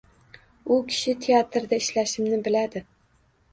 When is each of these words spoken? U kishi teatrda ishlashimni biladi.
U 0.75 0.77
kishi 0.91 1.13
teatrda 1.27 1.81
ishlashimni 1.85 2.43
biladi. 2.51 2.85